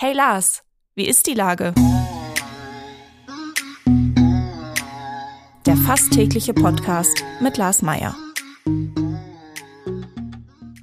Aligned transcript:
Hey 0.00 0.12
Lars, 0.12 0.62
wie 0.94 1.08
ist 1.08 1.26
die 1.26 1.34
Lage? 1.34 1.74
Der 5.66 5.76
fast 5.76 6.12
tägliche 6.12 6.54
Podcast 6.54 7.24
mit 7.40 7.56
Lars 7.56 7.82
Meier. 7.82 8.14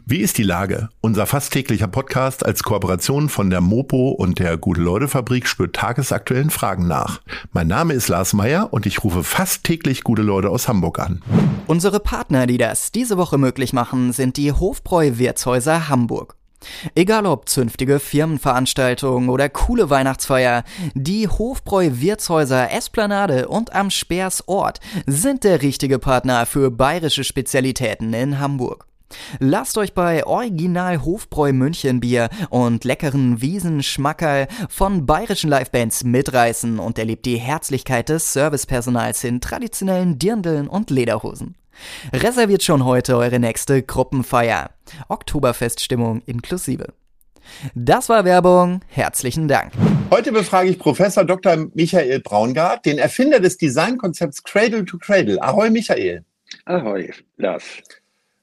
Wie 0.06 0.18
ist 0.18 0.38
die 0.38 0.44
Lage? 0.44 0.90
Unser 1.00 1.28
fast 1.28 1.54
täglicher 1.54 1.88
Podcast 1.88 2.46
als 2.46 2.64
Kooperation 2.64 3.30
von 3.30 3.50
der 3.50 3.62
Mopo 3.62 4.10
und 4.10 4.40
der 4.40 4.58
Gute-Leute-Fabrik 4.58 5.48
spürt 5.48 5.78
tagesaktuellen 5.78 6.50
Fragen 6.50 6.86
nach. 6.86 7.22
Mein 7.54 7.68
Name 7.70 7.94
ist 7.94 8.10
Lars 8.10 8.34
Meier 8.34 8.74
und 8.74 8.86
ich 8.86 9.06
rufe 9.06 9.24
fast 9.24 9.64
täglich 9.64 10.04
gute 10.04 10.24
Leute 10.24 10.50
aus 10.50 10.68
Hamburg 10.68 11.00
an. 11.00 11.24
Unsere 11.68 12.02
Partner, 12.02 12.48
die 12.48 12.58
das 12.58 12.92
diese 12.92 13.16
Woche 13.16 13.38
möglich 13.38 13.72
machen, 13.72 14.12
sind 14.12 14.36
die 14.36 14.52
Hofbräu-Wirtshäuser 14.52 15.88
Hamburg. 15.88 16.36
Egal 16.96 17.26
ob 17.26 17.50
zünftige 17.50 18.00
Firmenveranstaltungen 18.00 19.30
oder 19.30 19.50
coole 19.50 19.90
Weihnachtsfeier, 19.90 20.64
die 20.94 21.28
Hofbräu-Wirtshäuser 21.28 22.72
Esplanade 22.72 23.48
und 23.48 23.74
am 23.74 23.90
Speers 23.90 24.48
Ort 24.48 24.80
sind 25.06 25.44
der 25.44 25.62
richtige 25.62 26.00
Partner 26.00 26.46
für 26.46 26.72
bayerische 26.72 27.24
Spezialitäten 27.24 28.14
in 28.14 28.40
Hamburg. 28.40 28.88
Lasst 29.40 29.78
euch 29.78 29.94
bei 29.94 30.26
Original 30.26 31.04
Hofbräu 31.04 31.54
München 31.54 32.00
Bier 32.00 32.30
und 32.50 32.84
leckeren 32.84 33.42
Wiesenschmackerl 33.42 34.48
von 34.70 35.06
bayerischen 35.06 35.50
Livebands 35.50 36.04
mitreißen 36.04 36.80
und 36.80 37.00
erlebt 37.00 37.26
die 37.26 37.38
Herzlichkeit 37.38 38.10
des 38.10 38.34
Servicepersonals 38.34 39.24
in 39.24 39.42
traditionellen 39.42 40.20
Dirndeln 40.20 40.68
und 40.68 40.90
Lederhosen. 40.90 41.56
Reserviert 42.14 42.64
schon 42.64 42.86
heute 42.86 43.18
eure 43.18 43.40
nächste 43.40 43.84
Gruppenfeier. 43.84 44.72
Oktoberfeststimmung 45.10 46.22
inklusive. 46.26 46.94
Das 47.76 48.10
war 48.10 48.26
Werbung. 48.26 48.82
Herzlichen 48.88 49.48
Dank. 49.48 49.72
Heute 50.10 50.32
befrage 50.32 50.70
ich 50.70 50.80
Professor 50.80 51.24
Dr. 51.24 51.68
Michael 51.74 52.20
Braungart, 52.20 52.86
den 52.86 52.98
Erfinder 52.98 53.40
des 53.40 53.58
Designkonzepts 53.58 54.44
Cradle 54.44 54.86
to 54.86 54.98
Cradle. 54.98 55.42
Ahoi, 55.42 55.70
Michael. 55.70 56.24
Ahoi, 56.66 57.12
Lars. 57.38 57.64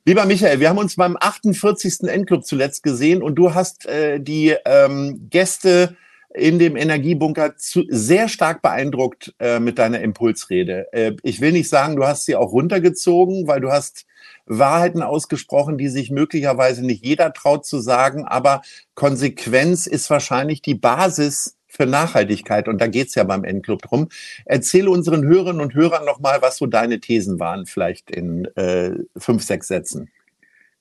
Lieber 0.04 0.26
Michael, 0.26 0.58
wir 0.58 0.68
haben 0.68 0.78
uns 0.78 0.96
beim 0.96 1.16
48. 1.20 2.08
Endclub 2.08 2.44
zuletzt 2.44 2.82
gesehen 2.82 3.22
und 3.22 3.36
du 3.36 3.54
hast 3.54 3.86
äh, 3.86 4.18
die 4.18 4.56
ähm, 4.64 5.28
Gäste 5.30 5.96
in 6.34 6.58
dem 6.58 6.74
Energiebunker 6.74 7.54
zu, 7.56 7.84
sehr 7.88 8.28
stark 8.28 8.62
beeindruckt 8.62 9.32
äh, 9.38 9.60
mit 9.60 9.78
deiner 9.78 10.00
Impulsrede. 10.00 10.92
Äh, 10.92 11.12
ich 11.22 11.40
will 11.40 11.52
nicht 11.52 11.68
sagen, 11.68 11.94
du 11.94 12.04
hast 12.04 12.24
sie 12.24 12.34
auch 12.34 12.50
runtergezogen, 12.50 13.46
weil 13.46 13.60
du 13.60 13.70
hast 13.70 14.06
Wahrheiten 14.46 15.02
ausgesprochen, 15.02 15.78
die 15.78 15.88
sich 15.88 16.10
möglicherweise 16.10 16.84
nicht 16.84 17.04
jeder 17.04 17.32
traut 17.32 17.64
zu 17.64 17.78
sagen, 17.78 18.24
aber 18.24 18.62
Konsequenz 18.94 19.86
ist 19.86 20.10
wahrscheinlich 20.10 20.62
die 20.62 20.74
Basis 20.74 21.58
für 21.72 21.86
Nachhaltigkeit 21.86 22.68
und 22.68 22.80
da 22.80 22.86
geht's 22.86 23.14
ja 23.14 23.24
beim 23.24 23.44
Endclub 23.44 23.80
drum. 23.82 24.08
Erzähle 24.44 24.90
unseren 24.90 25.24
Hörerinnen 25.24 25.62
und 25.62 25.74
Hörern 25.74 26.04
nochmal, 26.04 26.42
was 26.42 26.58
so 26.58 26.66
deine 26.66 27.00
Thesen 27.00 27.40
waren, 27.40 27.64
vielleicht 27.66 28.10
in 28.10 28.44
äh, 28.56 28.92
fünf, 29.16 29.42
sechs 29.42 29.68
Sätzen. 29.68 30.10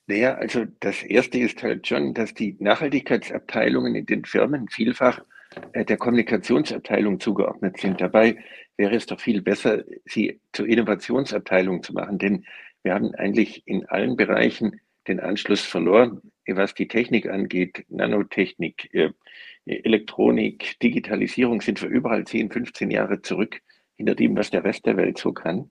Naja, 0.06 0.34
also 0.34 0.66
das 0.80 1.02
Erste 1.02 1.38
ist 1.38 1.62
halt 1.62 1.86
schon, 1.86 2.12
dass 2.12 2.34
die 2.34 2.56
Nachhaltigkeitsabteilungen 2.58 3.94
in 3.94 4.06
den 4.06 4.24
Firmen 4.24 4.68
vielfach 4.68 5.20
äh, 5.72 5.84
der 5.84 5.96
Kommunikationsabteilung 5.96 7.20
zugeordnet 7.20 7.78
sind. 7.80 8.00
Dabei 8.00 8.36
wäre 8.76 8.94
es 8.94 9.06
doch 9.06 9.20
viel 9.20 9.40
besser, 9.40 9.84
sie 10.04 10.40
zur 10.52 10.66
Innovationsabteilung 10.66 11.82
zu 11.82 11.94
machen, 11.94 12.18
denn 12.18 12.44
wir 12.82 12.94
haben 12.94 13.14
eigentlich 13.14 13.62
in 13.66 13.86
allen 13.86 14.16
Bereichen 14.16 14.80
den 15.08 15.20
Anschluss 15.20 15.62
verloren, 15.62 16.20
was 16.46 16.74
die 16.74 16.88
Technik 16.88 17.28
angeht, 17.28 17.84
Nanotechnik, 17.88 18.92
äh, 18.92 19.10
Elektronik, 19.66 20.78
Digitalisierung 20.80 21.60
sind 21.60 21.80
wir 21.82 21.88
überall 21.88 22.24
10, 22.24 22.50
15 22.50 22.90
Jahre 22.90 23.22
zurück 23.22 23.60
hinter 23.96 24.14
dem, 24.14 24.36
was 24.36 24.50
der 24.50 24.64
Rest 24.64 24.86
der 24.86 24.96
Welt 24.96 25.18
so 25.18 25.32
kann. 25.32 25.70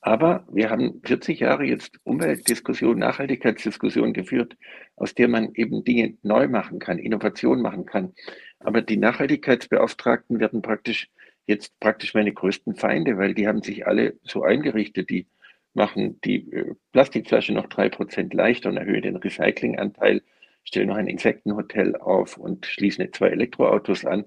Aber 0.00 0.46
wir 0.50 0.70
haben 0.70 1.00
40 1.04 1.40
Jahre 1.40 1.64
jetzt 1.64 1.98
Umweltdiskussion, 2.04 2.98
Nachhaltigkeitsdiskussion 2.98 4.12
geführt, 4.12 4.56
aus 4.96 5.14
der 5.14 5.28
man 5.28 5.52
eben 5.54 5.84
Dinge 5.84 6.16
neu 6.22 6.48
machen 6.48 6.78
kann, 6.78 6.98
Innovation 6.98 7.60
machen 7.60 7.84
kann. 7.84 8.14
Aber 8.60 8.80
die 8.80 8.96
Nachhaltigkeitsbeauftragten 8.96 10.38
werden 10.38 10.62
praktisch 10.62 11.10
jetzt 11.46 11.78
praktisch 11.80 12.14
meine 12.14 12.32
größten 12.32 12.76
Feinde, 12.76 13.18
weil 13.18 13.34
die 13.34 13.48
haben 13.48 13.62
sich 13.62 13.86
alle 13.86 14.18
so 14.22 14.42
eingerichtet, 14.42 15.10
die 15.10 15.26
machen 15.74 16.20
die 16.22 16.52
äh, 16.52 16.74
Plastikflasche 16.92 17.52
noch 17.52 17.66
drei 17.66 17.88
Prozent 17.88 18.34
leichter 18.34 18.68
und 18.68 18.76
erhöhen 18.76 19.02
den 19.02 19.16
Recyclinganteil, 19.16 20.22
stellen 20.68 20.88
noch 20.88 20.96
ein 20.96 21.08
Insektenhotel 21.08 21.96
auf 21.96 22.36
und 22.36 22.66
schließen 22.66 23.04
jetzt 23.04 23.16
zwei 23.16 23.28
Elektroautos 23.28 24.04
an 24.04 24.24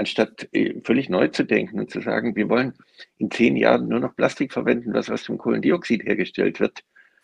anstatt 0.00 0.48
äh, 0.52 0.80
völlig 0.82 1.08
neu 1.08 1.28
zu 1.28 1.44
denken 1.44 1.78
und 1.78 1.90
zu 1.90 2.00
sagen, 2.00 2.34
wir 2.34 2.48
wollen 2.48 2.72
in 3.18 3.30
zehn 3.30 3.56
Jahren 3.56 3.86
nur 3.86 4.00
noch 4.00 4.16
Plastik 4.16 4.52
verwenden, 4.52 4.94
was 4.94 5.10
aus 5.10 5.24
dem 5.24 5.38
Kohlendioxid 5.38 6.04
hergestellt 6.04 6.58
wird. 6.58 6.82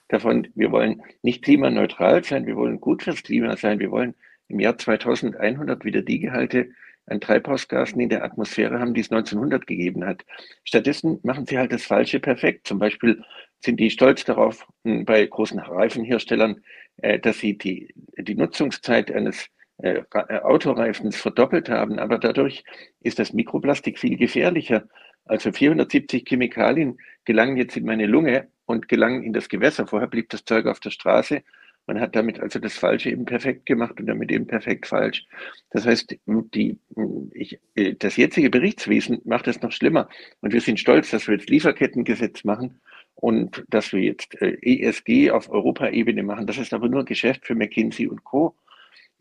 Davon, 0.08 0.48
wir 0.54 0.70
wollen 0.70 1.02
nicht 1.22 1.42
klimaneutral 1.42 2.22
sein, 2.22 2.46
wir 2.46 2.54
wollen 2.54 2.80
gut 2.80 3.02
fürs 3.02 3.22
Klima 3.22 3.56
sein, 3.56 3.80
wir 3.80 3.90
wollen 3.90 4.14
im 4.48 4.60
Jahr 4.60 4.78
2100 4.78 5.84
wieder 5.84 6.02
die 6.02 6.20
Gehalte 6.20 6.68
an 7.06 7.20
Treibhausgasen 7.20 8.00
in 8.00 8.08
der 8.08 8.24
Atmosphäre 8.24 8.78
haben, 8.78 8.94
die 8.94 9.00
es 9.00 9.10
1900 9.10 9.66
gegeben 9.66 10.04
hat. 10.04 10.24
Stattdessen 10.64 11.18
machen 11.22 11.46
sie 11.46 11.58
halt 11.58 11.72
das 11.72 11.84
Falsche 11.84 12.20
perfekt. 12.20 12.66
Zum 12.66 12.78
Beispiel 12.78 13.22
sind 13.60 13.80
die 13.80 13.90
stolz 13.90 14.24
darauf, 14.24 14.66
hm, 14.84 15.04
bei 15.04 15.24
großen 15.24 15.58
Reifenherstellern, 15.58 16.62
dass 16.96 17.38
sie 17.38 17.58
die, 17.58 17.94
die 18.16 18.34
Nutzungszeit 18.34 19.10
eines 19.12 19.50
äh, 19.78 20.02
äh, 20.10 20.38
Autoreifens 20.40 21.16
verdoppelt 21.16 21.68
haben, 21.68 21.98
aber 21.98 22.18
dadurch 22.18 22.64
ist 23.00 23.18
das 23.18 23.34
Mikroplastik 23.34 23.98
viel 23.98 24.16
gefährlicher. 24.16 24.88
Also 25.26 25.52
470 25.52 26.24
Chemikalien 26.26 26.98
gelangen 27.24 27.56
jetzt 27.58 27.76
in 27.76 27.84
meine 27.84 28.06
Lunge 28.06 28.48
und 28.64 28.88
gelangen 28.88 29.22
in 29.22 29.34
das 29.34 29.48
Gewässer. 29.48 29.86
Vorher 29.86 30.08
blieb 30.08 30.30
das 30.30 30.44
Zeug 30.44 30.66
auf 30.66 30.80
der 30.80 30.90
Straße. 30.90 31.42
Man 31.86 32.00
hat 32.00 32.16
damit 32.16 32.40
also 32.40 32.58
das 32.58 32.78
Falsche 32.78 33.10
eben 33.10 33.26
perfekt 33.26 33.66
gemacht 33.66 34.00
und 34.00 34.06
damit 34.06 34.32
eben 34.32 34.46
perfekt 34.46 34.86
falsch. 34.86 35.26
Das 35.70 35.84
heißt, 35.84 36.16
die, 36.26 36.78
ich, 37.32 37.60
äh, 37.74 37.94
das 37.94 38.16
jetzige 38.16 38.48
Berichtswesen 38.48 39.20
macht 39.24 39.46
es 39.46 39.60
noch 39.60 39.72
schlimmer. 39.72 40.08
Und 40.40 40.54
wir 40.54 40.62
sind 40.62 40.80
stolz, 40.80 41.10
dass 41.10 41.28
wir 41.28 41.34
jetzt 41.34 41.50
Lieferkettengesetz 41.50 42.44
machen 42.44 42.80
und 43.16 43.64
dass 43.68 43.92
wir 43.92 44.00
jetzt 44.00 44.36
ESG 44.40 45.30
auf 45.30 45.50
Europaebene 45.50 46.22
machen. 46.22 46.46
Das 46.46 46.58
ist 46.58 46.72
aber 46.72 46.88
nur 46.88 47.04
Geschäft 47.04 47.46
für 47.46 47.54
McKinsey 47.54 48.06
und 48.06 48.22
Co. 48.24 48.54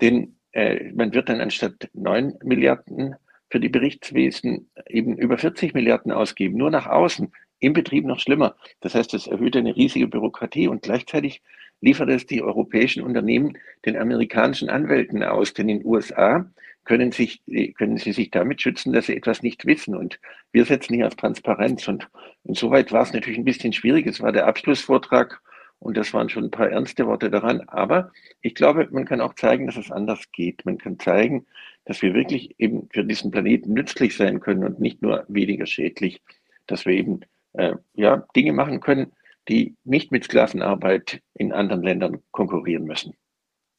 Denn 0.01 0.35
äh, 0.51 0.91
man 0.93 1.13
wird 1.13 1.29
dann 1.29 1.41
anstatt 1.41 1.89
9 1.93 2.35
Milliarden 2.43 3.15
für 3.49 3.59
die 3.59 3.69
Berichtswesen 3.69 4.69
eben 4.87 5.17
über 5.17 5.37
40 5.37 5.73
Milliarden 5.73 6.11
ausgeben, 6.11 6.57
nur 6.57 6.71
nach 6.71 6.87
außen, 6.87 7.31
im 7.59 7.73
Betrieb 7.73 8.05
noch 8.05 8.19
schlimmer. 8.19 8.55
Das 8.81 8.95
heißt, 8.95 9.13
es 9.13 9.27
erhöht 9.27 9.55
eine 9.55 9.75
riesige 9.75 10.07
Bürokratie 10.07 10.67
und 10.67 10.81
gleichzeitig 10.81 11.41
liefert 11.79 12.09
es 12.09 12.25
die 12.25 12.41
europäischen 12.41 13.01
Unternehmen 13.01 13.57
den 13.85 13.97
amerikanischen 13.97 14.69
Anwälten 14.69 15.23
aus. 15.23 15.53
Denn 15.53 15.69
in 15.69 15.79
den 15.79 15.87
USA 15.87 16.51
können, 16.85 17.11
sich, 17.11 17.41
können 17.77 17.97
sie 17.97 18.13
sich 18.13 18.31
damit 18.31 18.61
schützen, 18.61 18.93
dass 18.93 19.07
sie 19.07 19.17
etwas 19.17 19.43
nicht 19.43 19.65
wissen. 19.65 19.95
Und 19.95 20.19
wir 20.51 20.65
setzen 20.65 20.95
hier 20.95 21.07
auf 21.07 21.15
Transparenz. 21.15 21.87
Und 21.87 22.07
insoweit 22.43 22.91
war 22.91 23.03
es 23.03 23.13
natürlich 23.13 23.39
ein 23.39 23.45
bisschen 23.45 23.73
schwierig. 23.73 24.07
Es 24.07 24.21
war 24.21 24.31
der 24.31 24.47
Abschlussvortrag 24.47 25.41
und 25.79 25.97
das 25.97 26.13
waren 26.13 26.29
schon 26.29 26.45
ein 26.45 26.51
paar 26.51 26.69
ernste 26.69 27.05
Worte 27.05 27.29
daran. 27.29 27.61
Aber 27.67 28.11
ich 28.41 28.55
glaube, 28.55 28.87
man 28.91 29.05
kann 29.05 29.21
auch 29.21 29.33
zeigen, 29.33 29.65
dass 29.65 29.77
es 29.77 29.91
anders 29.91 30.31
geht. 30.31 30.65
Man 30.65 30.77
kann 30.77 30.99
zeigen, 30.99 31.45
dass 31.85 32.01
wir 32.01 32.13
wirklich 32.13 32.55
eben 32.59 32.87
für 32.91 33.03
diesen 33.03 33.31
Planeten 33.31 33.73
nützlich 33.73 34.15
sein 34.15 34.39
können 34.39 34.63
und 34.63 34.79
nicht 34.79 35.01
nur 35.01 35.25
weniger 35.27 35.65
schädlich. 35.65 36.21
Dass 36.67 36.85
wir 36.85 36.93
eben 36.93 37.19
äh, 37.53 37.75
ja, 37.93 38.25
Dinge 38.35 38.53
machen 38.53 38.79
können, 38.79 39.11
die 39.47 39.75
nicht 39.83 40.11
mit 40.11 40.23
Sklavenarbeit 40.23 41.21
in 41.35 41.51
anderen 41.51 41.83
Ländern 41.83 42.21
konkurrieren 42.31 42.85
müssen. 42.85 43.13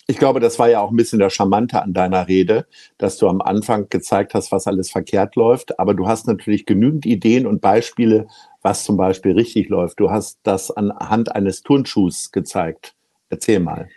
Ich 0.09 0.19
glaube, 0.19 0.39
das 0.39 0.59
war 0.61 0.71
ja 0.71 0.81
auch 0.81 0.91
ein 0.91 0.97
bisschen 0.97 1.19
der 1.19 1.31
Charmante 1.31 1.83
an 1.83 1.93
deiner 1.93 2.29
Rede, 2.29 2.67
dass 2.97 3.19
du 3.19 3.29
am 3.29 3.41
Anfang 3.41 3.89
gezeigt 3.89 4.35
hast, 4.35 4.53
was 4.53 4.69
alles 4.69 4.91
verkehrt 4.91 5.35
läuft. 5.35 5.81
Aber 5.81 5.95
du 5.95 6.07
hast 6.07 6.29
natürlich 6.29 6.65
genügend 6.65 7.07
Ideen 7.07 7.45
und 7.45 7.61
Beispiele, 7.61 8.29
was 8.63 8.85
zum 8.85 8.97
Beispiel 8.97 9.33
richtig 9.33 9.69
läuft. 9.69 9.99
Du 9.99 10.11
hast 10.11 10.39
das 10.45 10.71
anhand 10.71 11.35
eines 11.35 11.63
Turnschuhs 11.63 12.31
gezeigt. 12.31 12.95
Erzähl 13.31 13.59
mal. 13.59 13.89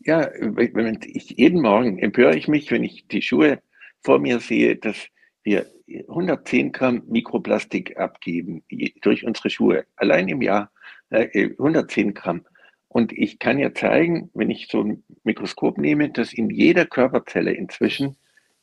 Ja, 0.00 0.30
ich, 0.58 1.30
jeden 1.30 1.62
Morgen 1.62 1.98
empöre 1.98 2.36
ich 2.36 2.48
mich, 2.48 2.70
wenn 2.70 2.84
ich 2.84 3.08
die 3.08 3.22
Schuhe 3.22 3.60
vor 4.02 4.18
mir 4.18 4.40
sehe, 4.40 4.76
dass 4.76 4.96
wir 5.42 5.66
110 6.08 6.72
Gramm 6.72 7.02
Mikroplastik 7.08 7.98
abgeben 7.98 8.62
durch 9.00 9.24
unsere 9.24 9.48
Schuhe. 9.48 9.86
Allein 9.96 10.28
im 10.28 10.42
Jahr 10.42 10.70
110 11.10 12.08
äh, 12.08 12.12
Gramm. 12.12 12.44
Und 12.88 13.12
ich 13.12 13.38
kann 13.38 13.58
ja 13.58 13.74
zeigen, 13.74 14.30
wenn 14.34 14.50
ich 14.50 14.68
so 14.68 14.82
ein 14.82 15.02
Mikroskop 15.24 15.78
nehme, 15.78 16.10
dass 16.10 16.32
in 16.32 16.50
jeder 16.50 16.86
Körperzelle 16.86 17.52
inzwischen 17.52 18.16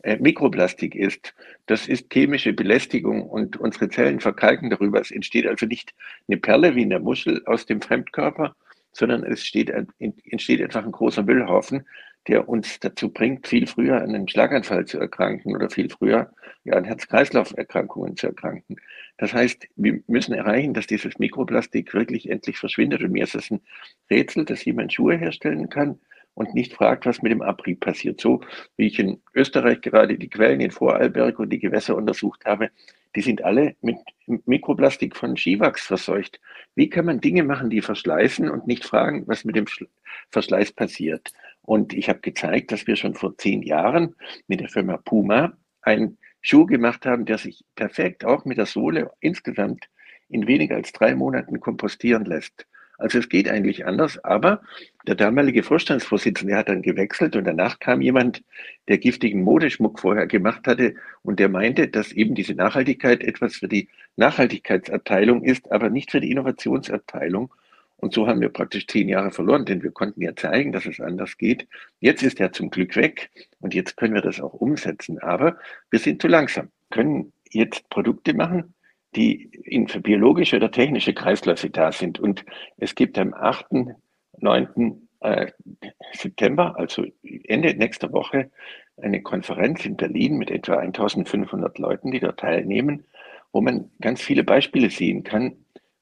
äh, 0.03 0.17
Mikroplastik 0.17 0.95
ist. 0.95 1.33
Das 1.65 1.87
ist 1.87 2.11
chemische 2.11 2.53
Belästigung 2.53 3.23
und 3.23 3.57
unsere 3.57 3.89
Zellen 3.89 4.19
verkalken 4.19 4.69
darüber. 4.69 4.99
Es 4.99 5.11
entsteht 5.11 5.47
also 5.47 5.65
nicht 5.65 5.93
eine 6.27 6.37
Perle 6.37 6.75
wie 6.75 6.81
in 6.81 6.89
der 6.89 6.99
Muschel 6.99 7.41
aus 7.45 7.65
dem 7.65 7.81
Fremdkörper, 7.81 8.55
sondern 8.91 9.23
es 9.23 9.45
steht, 9.45 9.71
entsteht 9.99 10.61
einfach 10.61 10.83
ein 10.83 10.91
großer 10.91 11.23
Müllhaufen. 11.23 11.85
Der 12.27 12.47
uns 12.47 12.79
dazu 12.79 13.09
bringt, 13.09 13.47
viel 13.47 13.67
früher 13.67 13.97
an 13.97 14.09
einem 14.09 14.27
Schlaganfall 14.27 14.85
zu 14.85 14.99
erkranken 14.99 15.55
oder 15.55 15.69
viel 15.69 15.89
früher 15.89 16.31
ja, 16.63 16.75
an 16.75 16.85
Herz-Kreislauf-Erkrankungen 16.85 18.15
zu 18.15 18.27
erkranken. 18.27 18.77
Das 19.17 19.33
heißt, 19.33 19.67
wir 19.75 20.01
müssen 20.07 20.33
erreichen, 20.33 20.73
dass 20.73 20.87
dieses 20.87 21.19
Mikroplastik 21.19 21.93
wirklich 21.93 22.29
endlich 22.29 22.57
verschwindet. 22.57 23.03
Und 23.03 23.11
mir 23.11 23.23
ist 23.23 23.35
es 23.35 23.51
ein 23.51 23.61
Rätsel, 24.09 24.45
dass 24.45 24.63
jemand 24.63 24.93
Schuhe 24.93 25.17
herstellen 25.17 25.69
kann 25.69 25.99
und 26.33 26.53
nicht 26.55 26.73
fragt, 26.73 27.05
was 27.05 27.21
mit 27.21 27.31
dem 27.31 27.41
Abrieb 27.41 27.81
passiert. 27.81 28.21
So 28.21 28.41
wie 28.77 28.87
ich 28.87 28.99
in 28.99 29.21
Österreich 29.35 29.81
gerade 29.81 30.17
die 30.17 30.29
Quellen 30.29 30.61
in 30.61 30.71
Vorarlberg 30.71 31.39
und 31.39 31.49
die 31.49 31.59
Gewässer 31.59 31.95
untersucht 31.95 32.45
habe, 32.45 32.71
die 33.15 33.21
sind 33.21 33.43
alle 33.43 33.75
mit 33.81 33.97
Mikroplastik 34.25 35.15
von 35.15 35.37
Skiwachs 35.37 35.85
verseucht. 35.85 36.39
Wie 36.73 36.89
kann 36.89 37.05
man 37.05 37.21
Dinge 37.21 37.43
machen, 37.43 37.69
die 37.69 37.81
verschleißen 37.81 38.49
und 38.49 38.65
nicht 38.65 38.83
fragen, 38.83 39.27
was 39.27 39.45
mit 39.45 39.55
dem 39.55 39.65
Verschleiß 40.31 40.71
passiert? 40.71 41.31
Und 41.63 41.93
ich 41.93 42.09
habe 42.09 42.19
gezeigt, 42.19 42.71
dass 42.71 42.87
wir 42.87 42.95
schon 42.95 43.15
vor 43.15 43.37
zehn 43.37 43.63
Jahren 43.63 44.15
mit 44.47 44.59
der 44.59 44.69
Firma 44.69 44.97
Puma 44.97 45.53
einen 45.81 46.17
Schuh 46.41 46.65
gemacht 46.65 47.05
haben, 47.05 47.25
der 47.25 47.37
sich 47.37 47.63
perfekt 47.75 48.25
auch 48.25 48.45
mit 48.45 48.57
der 48.57 48.65
Sohle 48.65 49.11
insgesamt 49.21 49.89
in 50.29 50.45
weniger 50.45 50.75
als 50.75 50.91
drei 50.91 51.15
Monaten 51.15 51.59
kompostieren 51.59 52.25
lässt. 52.25 52.67
Also 52.97 53.19
es 53.19 53.27
geht 53.27 53.49
eigentlich 53.49 53.85
anders, 53.85 54.23
aber 54.23 54.61
der 55.07 55.15
damalige 55.15 55.63
Vorstandsvorsitzende 55.63 56.55
hat 56.55 56.69
dann 56.69 56.81
gewechselt 56.81 57.35
und 57.35 57.45
danach 57.45 57.79
kam 57.79 58.01
jemand, 58.01 58.43
der 58.87 58.97
giftigen 58.97 59.41
Modeschmuck 59.41 59.99
vorher 59.99 60.27
gemacht 60.27 60.67
hatte 60.67 60.95
und 61.23 61.39
der 61.39 61.49
meinte, 61.49 61.87
dass 61.87 62.11
eben 62.11 62.35
diese 62.35 62.53
Nachhaltigkeit 62.53 63.23
etwas 63.23 63.55
für 63.55 63.67
die 63.67 63.89
Nachhaltigkeitsabteilung 64.15 65.43
ist, 65.43 65.71
aber 65.71 65.89
nicht 65.89 66.11
für 66.11 66.21
die 66.21 66.31
Innovationsabteilung. 66.31 67.53
Und 68.03 68.13
so 68.13 68.27
haben 68.27 68.41
wir 68.41 68.49
praktisch 68.49 68.85
zehn 68.85 69.07
Jahre 69.07 69.31
verloren, 69.31 69.63
denn 69.63 69.81
wir 69.81 69.91
konnten 69.91 70.21
ja 70.21 70.35
zeigen, 70.35 70.73
dass 70.73 70.85
es 70.85 70.99
anders 70.99 71.37
geht. 71.37 71.69
Jetzt 72.01 72.21
ist 72.21 72.37
er 72.41 72.51
zum 72.51 72.69
Glück 72.69 72.97
weg 72.97 73.29
und 73.61 73.73
jetzt 73.73 73.95
können 73.95 74.13
wir 74.13 74.21
das 74.21 74.41
auch 74.41 74.53
umsetzen. 74.53 75.19
Aber 75.19 75.57
wir 75.89 75.99
sind 75.99 76.21
zu 76.21 76.27
langsam, 76.27 76.67
können 76.89 77.31
jetzt 77.49 77.87
Produkte 77.89 78.33
machen, 78.33 78.73
die 79.15 79.45
in, 79.63 79.85
biologische 79.85 80.57
oder 80.57 80.69
technische 80.69 81.13
Kreisläufe 81.13 81.69
da 81.69 81.93
sind. 81.93 82.19
Und 82.19 82.43
es 82.75 82.93
gibt 82.93 83.17
am 83.17 83.33
8., 83.33 83.67
9. 84.39 85.07
Äh, 85.21 85.51
September, 86.11 86.77
also 86.77 87.05
Ende 87.45 87.73
nächster 87.73 88.11
Woche, 88.11 88.51
eine 88.97 89.21
Konferenz 89.21 89.85
in 89.85 89.95
Berlin 89.95 90.35
mit 90.35 90.51
etwa 90.51 90.75
1500 90.75 91.79
Leuten, 91.79 92.11
die 92.11 92.19
dort 92.19 92.41
teilnehmen, 92.41 93.05
wo 93.53 93.61
man 93.61 93.91
ganz 94.01 94.21
viele 94.21 94.43
Beispiele 94.43 94.89
sehen 94.89 95.23
kann, 95.23 95.55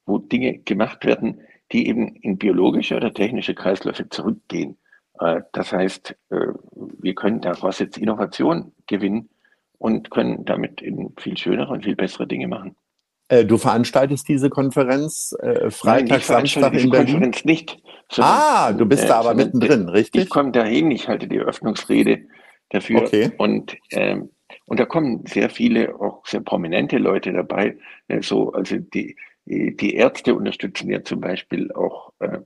wo 0.04 0.18
Dinge 0.18 0.58
gemacht 0.58 1.04
werden, 1.04 1.42
die 1.72 1.88
eben 1.88 2.14
in 2.16 2.38
biologische 2.38 2.96
oder 2.96 3.12
technische 3.12 3.54
Kreisläufe 3.54 4.08
zurückgehen. 4.08 4.78
Äh, 5.18 5.40
das 5.52 5.72
heißt, 5.72 6.14
äh, 6.30 6.36
wir 7.00 7.14
können 7.14 7.40
daraus 7.40 7.78
jetzt 7.78 7.98
Innovation 7.98 8.72
gewinnen 8.86 9.30
und 9.78 10.10
können 10.10 10.44
damit 10.44 10.82
eben 10.82 11.14
viel 11.18 11.36
schönere 11.36 11.72
und 11.72 11.84
viel 11.84 11.96
bessere 11.96 12.26
Dinge 12.26 12.48
machen. 12.48 12.76
Äh, 13.28 13.44
du 13.44 13.56
veranstaltest 13.56 14.28
diese 14.28 14.50
Konferenz 14.50 15.34
äh, 15.40 15.70
Freitag, 15.70 16.08
Nein, 16.08 16.20
Samstag 16.20 16.74
in 16.74 16.90
Berlin? 16.90 17.12
Konferenz 17.12 17.44
nicht. 17.44 17.78
Sondern, 18.10 18.34
ah, 18.34 18.72
du 18.72 18.84
bist 18.84 19.08
da 19.08 19.20
aber 19.20 19.34
mittendrin, 19.34 19.88
richtig? 19.88 20.24
Ich 20.24 20.30
komme 20.30 20.52
dahin, 20.52 20.90
ich 20.90 21.08
halte 21.08 21.26
die 21.26 21.38
Eröffnungsrede 21.38 22.26
dafür. 22.68 23.02
Okay. 23.02 23.32
Und, 23.38 23.74
ähm, 23.90 24.30
und 24.66 24.78
da 24.78 24.84
kommen 24.84 25.24
sehr 25.26 25.48
viele, 25.48 25.98
auch 25.98 26.26
sehr 26.26 26.40
prominente 26.40 26.98
Leute 26.98 27.32
dabei. 27.32 27.78
So, 28.20 28.52
also 28.52 28.76
die, 28.76 29.16
die 29.44 29.94
Ärzte 29.94 30.34
unterstützen 30.34 30.90
ja 30.90 31.02
zum 31.02 31.20
Beispiel 31.20 31.72
auch 31.72 32.12
äh, 32.20 32.38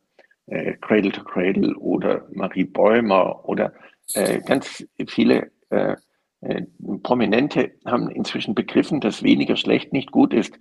äh, 0.47 0.75
Cradle 0.81 1.13
to 1.13 1.23
Cradle 1.25 1.77
oder 1.77 2.27
Marie 2.33 2.65
Bäumer 2.65 3.49
oder 3.49 3.73
äh, 4.15 4.41
ganz 4.41 4.87
viele 5.07 5.51
äh, 5.71 5.97
äh, 6.41 6.63
Prominente 7.03 7.73
haben 7.85 8.11
inzwischen 8.11 8.55
begriffen, 8.55 9.01
dass 9.01 9.23
weniger 9.23 9.57
schlecht 9.57 9.93
nicht 9.93 10.13
gut 10.13 10.33
ist. 10.33 10.59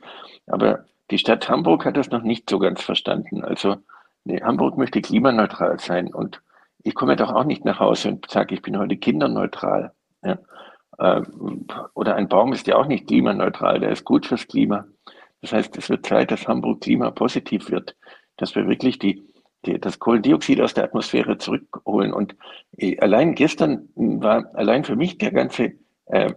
Aber 0.47 0.85
die 1.11 1.17
Stadt 1.17 1.47
Hamburg 1.49 1.85
hat 1.85 1.97
das 1.97 2.09
noch 2.09 2.23
nicht 2.23 2.49
so 2.49 2.59
ganz 2.59 2.81
verstanden. 2.81 3.43
Also 3.43 3.77
nee, 4.23 4.41
Hamburg 4.41 4.77
möchte 4.77 5.01
klimaneutral 5.01 5.79
sein 5.79 6.13
und 6.13 6.41
ich 6.83 6.95
komme 6.95 7.15
doch 7.15 7.31
auch 7.31 7.43
nicht 7.43 7.65
nach 7.65 7.79
Hause 7.79 8.09
und 8.09 8.29
sage, 8.29 8.55
ich 8.55 8.61
bin 8.61 8.77
heute 8.77 8.97
kinderneutral. 8.97 9.91
Ja? 10.23 10.39
Ähm, 10.99 11.67
oder 11.93 12.15
ein 12.15 12.29
Baum 12.29 12.53
ist 12.53 12.67
ja 12.67 12.75
auch 12.77 12.87
nicht 12.87 13.07
klimaneutral, 13.07 13.79
der 13.79 13.91
ist 13.91 14.05
gut 14.05 14.25
fürs 14.25 14.47
Klima. 14.47 14.85
Das 15.45 15.53
heißt, 15.53 15.77
es 15.77 15.91
wird 15.91 16.07
Zeit, 16.07 16.31
dass 16.31 16.47
Hamburg 16.47 16.81
klimapositiv 16.81 17.69
wird, 17.69 17.95
dass 18.37 18.55
wir 18.55 18.67
wirklich 18.67 18.97
die, 18.97 19.23
die, 19.63 19.79
das 19.79 19.99
Kohlendioxid 19.99 20.59
aus 20.59 20.73
der 20.73 20.85
Atmosphäre 20.85 21.37
zurückholen. 21.37 22.13
Und 22.13 22.35
äh, 22.77 22.97
allein 22.97 23.35
gestern 23.35 23.87
war 23.93 24.49
allein 24.55 24.83
für 24.83 24.95
mich 24.95 25.19
der 25.19 25.31
ganze 25.31 25.73
äh, 26.07 26.33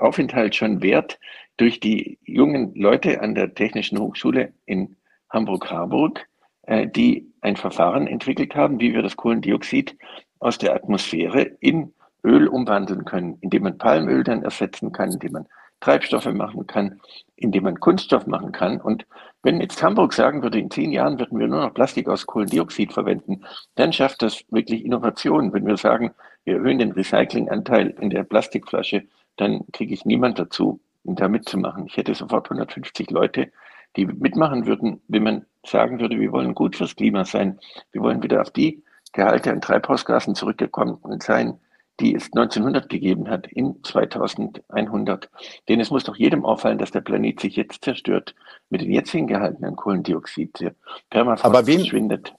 Aufenthalt 0.00 0.56
schon 0.56 0.82
wert, 0.82 1.20
durch 1.56 1.78
die 1.78 2.18
jungen 2.24 2.74
Leute 2.74 3.20
an 3.20 3.36
der 3.36 3.54
Technischen 3.54 4.00
Hochschule 4.00 4.54
in 4.66 4.96
Hamburg-Harburg, 5.28 6.26
äh, 6.62 6.88
die 6.88 7.32
ein 7.42 7.54
Verfahren 7.54 8.08
entwickelt 8.08 8.56
haben, 8.56 8.80
wie 8.80 8.92
wir 8.92 9.02
das 9.02 9.16
Kohlendioxid 9.16 9.96
aus 10.40 10.58
der 10.58 10.74
Atmosphäre 10.74 11.42
in 11.60 11.94
Öl 12.24 12.48
umwandeln 12.48 13.04
können, 13.04 13.38
indem 13.40 13.62
man 13.62 13.78
Palmöl 13.78 14.24
dann 14.24 14.42
ersetzen 14.42 14.90
kann, 14.90 15.12
indem 15.12 15.30
man 15.30 15.46
Treibstoffe 15.80 16.32
machen 16.32 16.66
kann, 16.66 17.00
indem 17.36 17.64
man 17.64 17.80
Kunststoff 17.80 18.26
machen 18.26 18.52
kann. 18.52 18.80
Und 18.80 19.06
wenn 19.42 19.60
jetzt 19.60 19.82
Hamburg 19.82 20.12
sagen 20.12 20.42
würde, 20.42 20.58
in 20.58 20.70
zehn 20.70 20.92
Jahren 20.92 21.18
würden 21.18 21.38
wir 21.38 21.48
nur 21.48 21.60
noch 21.60 21.74
Plastik 21.74 22.08
aus 22.08 22.26
Kohlendioxid 22.26 22.92
verwenden, 22.92 23.44
dann 23.76 23.92
schafft 23.92 24.22
das 24.22 24.44
wirklich 24.50 24.84
Innovation. 24.84 25.52
Wenn 25.52 25.66
wir 25.66 25.76
sagen, 25.76 26.12
wir 26.44 26.56
erhöhen 26.56 26.78
den 26.78 26.92
Recyclinganteil 26.92 27.88
in 28.00 28.10
der 28.10 28.24
Plastikflasche, 28.24 29.04
dann 29.36 29.64
kriege 29.72 29.94
ich 29.94 30.04
niemand 30.04 30.38
dazu, 30.38 30.80
da 31.04 31.28
mitzumachen. 31.28 31.86
Ich 31.86 31.96
hätte 31.96 32.14
sofort 32.14 32.46
150 32.50 33.10
Leute, 33.10 33.50
die 33.96 34.06
mitmachen 34.06 34.66
würden, 34.66 35.00
wenn 35.08 35.22
man 35.22 35.46
sagen 35.64 35.98
würde, 36.00 36.18
wir 36.18 36.32
wollen 36.32 36.54
gut 36.54 36.76
fürs 36.76 36.94
Klima 36.94 37.24
sein. 37.24 37.58
Wir 37.92 38.02
wollen 38.02 38.22
wieder 38.22 38.40
auf 38.42 38.50
die 38.50 38.82
Gehalte 39.12 39.50
an 39.50 39.60
Treibhausgasen 39.60 40.34
zurückgekommen 40.34 40.98
sein, 41.20 41.58
die 42.00 42.14
es 42.14 42.24
1900 42.32 42.88
gegeben 42.88 43.28
hat, 43.28 43.46
in 43.46 43.76
2100. 43.82 45.30
Denn 45.68 45.80
es 45.80 45.90
muss 45.90 46.04
doch 46.04 46.16
jedem 46.16 46.44
auffallen, 46.44 46.78
dass 46.78 46.90
der 46.90 47.02
Planet 47.02 47.40
sich 47.40 47.56
jetzt 47.56 47.84
zerstört 47.84 48.34
mit 48.70 48.80
den 48.80 48.90
jetzigen 48.90 49.26
Gehalten 49.26 49.64
an 49.64 49.76
Kohlendioxid. 49.76 50.72
Permafrost 51.10 51.44
aber 51.44 51.66
wen, 51.66 51.80
verschwindet. 51.80 52.34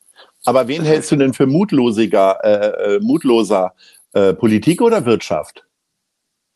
Aber 0.46 0.68
wen 0.68 0.84
hältst 0.84 1.12
du 1.12 1.16
denn 1.16 1.34
für 1.34 1.48
mutlosiger, 1.48 2.40
äh, 2.44 2.96
äh, 2.96 3.00
mutloser 3.00 3.74
äh, 4.14 4.34
Politik 4.34 4.82
oder 4.82 5.06
Wirtschaft? 5.06 5.66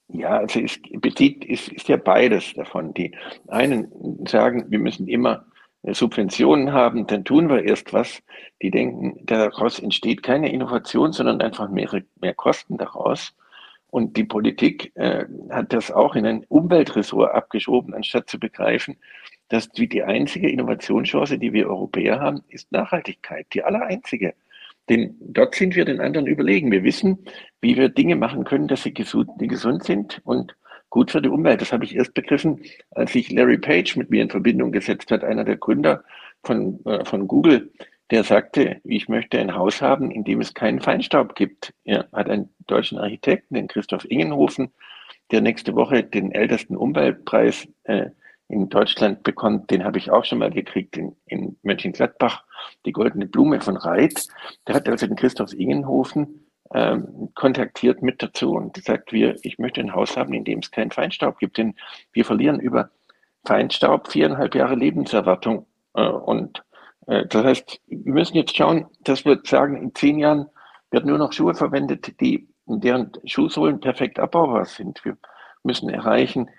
Ja, 0.08 0.38
also 0.38 0.60
es 0.60 0.80
bezieht, 1.00 1.46
ist, 1.46 1.70
ist 1.70 1.88
ja 1.88 1.98
beides 1.98 2.54
davon. 2.54 2.94
Die 2.94 3.16
einen 3.48 4.26
sagen, 4.28 4.66
wir 4.70 4.80
müssen 4.80 5.08
immer 5.08 5.46
Subventionen 5.94 6.74
haben, 6.74 7.08
dann 7.08 7.24
tun 7.24 7.50
wir 7.50 7.64
erst 7.64 7.94
was. 7.94 8.22
Die 8.62 8.72
denken, 8.72 9.20
daraus 9.26 9.80
entsteht 9.80 10.24
keine 10.24 10.52
Innovation, 10.52 11.12
sondern 11.12 11.42
einfach 11.42 11.70
mehr, 11.70 12.04
mehr 12.22 12.34
Kosten 12.34 12.78
daraus. 12.78 13.36
Und 13.90 14.18
die 14.18 14.24
Politik 14.24 14.92
äh, 14.96 15.26
hat 15.50 15.72
das 15.72 15.92
auch 15.92 16.16
in 16.16 16.26
ein 16.26 16.46
Umweltressort 16.50 17.34
abgeschoben, 17.34 17.94
anstatt 17.94 18.30
zu 18.30 18.40
begreifen, 18.40 18.98
dass 19.50 19.70
die, 19.70 19.88
die 19.88 20.04
einzige 20.04 20.50
Innovationschance, 20.50 21.38
die 21.38 21.54
wir 21.54 21.70
Europäer 21.70 22.20
haben, 22.20 22.44
ist 22.50 22.72
Nachhaltigkeit, 22.72 23.48
die 23.54 23.64
allereinzige. 23.64 24.34
Denn 24.90 25.16
dort 25.20 25.56
sind 25.56 25.76
wir 25.76 25.86
den 25.86 26.00
anderen 26.00 26.28
überlegen. 26.28 26.72
Wir 26.72 26.84
wissen, 26.84 27.26
wie 27.62 27.76
wir 27.78 27.90
Dinge 27.90 28.16
machen 28.16 28.44
können, 28.44 28.68
dass 28.68 28.84
sie 28.84 28.94
gesund, 28.94 29.32
gesund 29.38 29.84
sind 29.84 30.22
und 30.26 30.56
gut 30.96 31.12
für 31.12 31.22
die 31.22 31.28
Umwelt. 31.28 31.60
Das 31.60 31.74
habe 31.74 31.84
ich 31.84 31.94
erst 31.94 32.14
begriffen, 32.14 32.62
als 32.92 33.12
sich 33.12 33.30
Larry 33.30 33.58
Page 33.58 33.98
mit 33.98 34.10
mir 34.10 34.22
in 34.22 34.30
Verbindung 34.30 34.72
gesetzt 34.72 35.12
hat, 35.12 35.26
einer 35.26 35.44
der 35.44 35.58
Gründer 35.58 36.06
von, 36.42 36.80
äh, 36.86 37.04
von 37.04 37.28
Google, 37.28 37.70
der 38.12 38.24
sagte, 38.24 38.80
ich 38.86 39.10
möchte 39.10 39.38
ein 39.38 39.54
Haus 39.56 39.82
haben, 39.82 40.10
in 40.10 40.24
dem 40.24 40.40
es 40.40 40.54
keinen 40.54 40.80
Feinstaub 40.80 41.36
gibt. 41.36 41.74
Er 41.84 42.08
hat 42.14 42.30
einen 42.30 42.50
deutschen 42.68 42.98
Architekten, 42.98 43.56
den 43.56 43.68
Christoph 43.68 44.06
Ingenhofen, 44.10 44.72
der 45.32 45.42
nächste 45.42 45.76
Woche 45.76 46.02
den 46.02 46.32
ältesten 46.32 46.78
Umweltpreis 46.78 47.68
äh, 47.84 48.12
in 48.48 48.70
Deutschland 48.70 49.24
bekommt. 49.24 49.72
Den 49.72 49.84
habe 49.84 49.98
ich 49.98 50.12
auch 50.12 50.24
schon 50.24 50.40
mal 50.40 50.52
gekriegt 50.52 50.96
in, 50.96 51.14
in 51.26 51.58
Mönchengladbach, 51.64 52.46
die 52.86 52.94
Goldene 52.94 53.26
Blume 53.26 53.60
von 53.60 53.76
Reit. 53.76 54.28
Der 54.66 54.76
hat 54.76 54.88
also 54.88 55.08
den 55.08 55.18
Christoph 55.18 55.52
Ingenhofen 55.52 56.45
ähm, 56.74 57.30
kontaktiert 57.36 58.02
mit 58.02 58.22
dazu 58.24 58.54
und 58.54 58.84
sagt, 58.84 59.14
wir, 59.14 59.36
ich 59.44 59.60
möchte 59.60 59.82
ein 59.82 59.94
Haus 59.94 60.18
haben, 60.18 60.34
in 60.34 60.44
dem 60.44 60.60
es 60.60 60.72
keinen 60.72 60.92
Feinstaub 60.92 61.38
gibt, 61.40 61.58
denn 61.58 61.76
wir 62.12 62.26
verlieren 62.26 62.60
über 62.60 62.90
Feinstaub 63.46 64.12
viereinhalb 64.12 64.56
Jahre 64.56 64.76
Lebenserwartung 64.76 65.68
äh, 65.94 66.08
und 66.08 66.64
äh, 67.08 67.26
das 67.28 67.44
heißt, 67.44 67.82
wir 67.88 68.14
müssen 68.14 68.36
jetzt 68.36 68.56
schauen, 68.56 68.88
dass 69.02 69.26
wir 69.26 69.40
sagen, 69.44 69.78
in 69.78 69.94
zehn 69.94 70.20
Jahren 70.20 70.48
werden 70.92 71.10
nur 71.10 71.18
noch 71.18 71.34
Schuhe 71.34 71.54
verwendet, 71.54 72.20
die 72.20 72.48
deren 72.66 73.12
Schuhsohlen 73.26 73.80
perfekt 73.80 74.20
abbaubar 74.20 74.66
sind. 74.66 75.04
Wir 75.06 75.18
müssen 75.64 75.90
erreichen, 75.90 76.50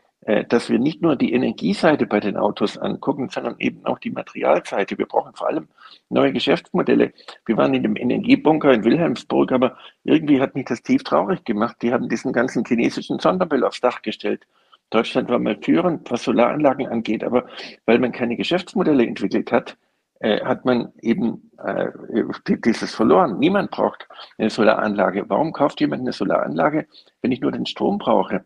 dass 0.48 0.68
wir 0.68 0.78
nicht 0.80 1.02
nur 1.02 1.14
die 1.14 1.32
Energieseite 1.32 2.06
bei 2.06 2.18
den 2.18 2.36
Autos 2.36 2.76
angucken, 2.76 3.28
sondern 3.28 3.54
eben 3.60 3.86
auch 3.86 4.00
die 4.00 4.10
Materialseite. 4.10 4.98
Wir 4.98 5.06
brauchen 5.06 5.34
vor 5.34 5.46
allem 5.46 5.68
neue 6.10 6.32
Geschäftsmodelle. 6.32 7.12
Wir 7.44 7.56
waren 7.56 7.74
in 7.74 7.84
dem 7.84 7.96
Energiebunker 7.96 8.72
in 8.72 8.82
Wilhelmsburg, 8.84 9.52
aber 9.52 9.76
irgendwie 10.02 10.40
hat 10.40 10.56
mich 10.56 10.64
das 10.64 10.82
tief 10.82 11.04
traurig 11.04 11.44
gemacht. 11.44 11.76
Die 11.80 11.92
haben 11.92 12.08
diesen 12.08 12.32
ganzen 12.32 12.64
chinesischen 12.66 13.20
Sondermüll 13.20 13.62
aufs 13.62 13.80
Dach 13.80 14.02
gestellt. 14.02 14.46
Deutschland 14.90 15.28
war 15.28 15.38
mal 15.38 15.58
führend, 15.60 16.10
was 16.10 16.22
Solaranlagen 16.22 16.86
angeht, 16.86 17.24
aber 17.24 17.46
weil 17.86 17.98
man 17.98 18.12
keine 18.12 18.36
Geschäftsmodelle 18.36 19.06
entwickelt 19.06 19.50
hat, 19.50 19.76
äh, 20.20 20.40
hat 20.44 20.64
man 20.64 20.92
eben 21.02 21.50
äh, 21.58 21.90
dieses 22.64 22.94
verloren. 22.94 23.38
Niemand 23.38 23.70
braucht 23.70 24.08
eine 24.38 24.48
Solaranlage. 24.48 25.24
Warum 25.28 25.52
kauft 25.52 25.80
jemand 25.80 26.02
eine 26.02 26.12
Solaranlage, 26.12 26.86
wenn 27.20 27.32
ich 27.32 27.40
nur 27.40 27.52
den 27.52 27.66
Strom 27.66 27.98
brauche? 27.98 28.44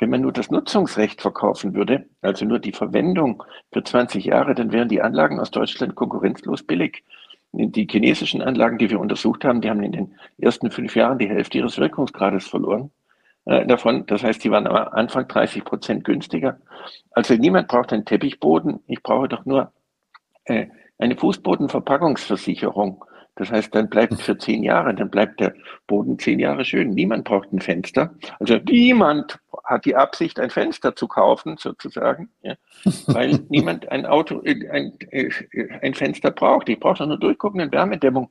Wenn 0.00 0.10
man 0.10 0.22
nur 0.22 0.32
das 0.32 0.50
Nutzungsrecht 0.50 1.20
verkaufen 1.20 1.74
würde, 1.74 2.06
also 2.22 2.46
nur 2.46 2.58
die 2.58 2.72
Verwendung 2.72 3.44
für 3.70 3.84
20 3.84 4.24
Jahre, 4.24 4.54
dann 4.54 4.72
wären 4.72 4.88
die 4.88 5.02
Anlagen 5.02 5.38
aus 5.38 5.50
Deutschland 5.50 5.94
konkurrenzlos 5.94 6.62
billig. 6.62 7.04
Die 7.52 7.86
chinesischen 7.88 8.42
Anlagen, 8.42 8.78
die 8.78 8.88
wir 8.88 8.98
untersucht 8.98 9.44
haben, 9.44 9.60
die 9.60 9.68
haben 9.68 9.82
in 9.82 9.92
den 9.92 10.14
ersten 10.38 10.70
fünf 10.70 10.96
Jahren 10.96 11.18
die 11.18 11.28
Hälfte 11.28 11.58
ihres 11.58 11.78
Wirkungsgrades 11.78 12.46
verloren 12.46 12.90
äh, 13.44 13.66
davon. 13.66 14.06
Das 14.06 14.22
heißt, 14.22 14.42
die 14.42 14.50
waren 14.50 14.66
am 14.66 14.76
Anfang 14.76 15.28
30 15.28 15.64
Prozent 15.64 16.04
günstiger. 16.04 16.58
Also 17.10 17.34
niemand 17.34 17.68
braucht 17.68 17.92
einen 17.92 18.06
Teppichboden. 18.06 18.80
Ich 18.86 19.02
brauche 19.02 19.28
doch 19.28 19.44
nur 19.44 19.72
äh, 20.44 20.68
eine 20.98 21.16
Fußbodenverpackungsversicherung. 21.16 23.04
Das 23.36 23.50
heißt, 23.50 23.74
dann 23.74 23.88
bleibt 23.88 24.20
für 24.20 24.36
zehn 24.36 24.62
Jahre, 24.62 24.94
dann 24.94 25.10
bleibt 25.10 25.40
der 25.40 25.54
Boden 25.86 26.18
zehn 26.18 26.38
Jahre 26.38 26.64
schön. 26.64 26.90
Niemand 26.90 27.24
braucht 27.24 27.52
ein 27.52 27.60
Fenster. 27.60 28.14
Also 28.38 28.58
niemand 28.68 29.38
hat 29.64 29.84
die 29.84 29.96
Absicht, 29.96 30.38
ein 30.38 30.50
Fenster 30.50 30.94
zu 30.94 31.08
kaufen, 31.08 31.56
sozusagen, 31.58 32.30
ja, 32.42 32.54
weil 33.06 33.40
niemand 33.48 33.90
ein 33.90 34.06
Auto, 34.06 34.42
ein, 34.42 34.92
ein 35.82 35.94
Fenster 35.94 36.30
braucht. 36.30 36.68
Ich 36.68 36.80
brauche 36.80 37.06
nur 37.06 37.18
durchguckende 37.18 37.70
Wärmedämmung. 37.70 38.30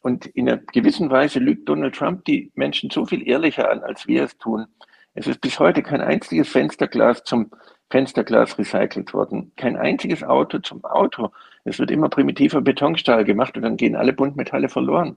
Und 0.00 0.26
in 0.26 0.48
einer 0.48 0.58
gewissen 0.58 1.10
Weise 1.10 1.38
lügt 1.38 1.68
Donald 1.68 1.94
Trump 1.94 2.24
die 2.24 2.52
Menschen 2.54 2.90
so 2.90 3.06
viel 3.06 3.26
ehrlicher 3.26 3.70
an, 3.70 3.82
als 3.82 4.06
wir 4.06 4.24
es 4.24 4.36
tun. 4.38 4.66
Es 5.14 5.26
ist 5.26 5.40
bis 5.40 5.58
heute 5.58 5.82
kein 5.82 6.00
einziges 6.00 6.48
Fensterglas 6.48 7.24
zum 7.24 7.50
Fensterglas 7.90 8.58
recycelt 8.58 9.12
worden. 9.12 9.52
Kein 9.56 9.76
einziges 9.76 10.22
Auto 10.24 10.58
zum 10.58 10.84
Auto. 10.84 11.30
Es 11.64 11.78
wird 11.78 11.90
immer 11.90 12.08
primitiver 12.08 12.60
Betonstahl 12.60 13.24
gemacht 13.24 13.56
und 13.56 13.62
dann 13.62 13.76
gehen 13.76 13.96
alle 13.96 14.12
Buntmetalle 14.12 14.68
verloren. 14.68 15.16